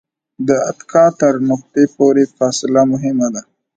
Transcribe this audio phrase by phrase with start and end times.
[0.47, 3.41] د اتکا تر نقطې پورې فاصله مهمه ده.